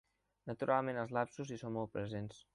Naturalment, 0.51 1.01
els 1.03 1.13
lapsus 1.19 1.53
hi 1.57 1.61
són 1.65 1.77
molt 1.79 1.97
presents. 2.01 2.43